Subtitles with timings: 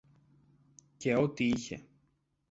[0.97, 1.85] και ό,τι είχε